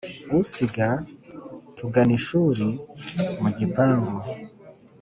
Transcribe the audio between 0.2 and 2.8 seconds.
usiga tuganishuri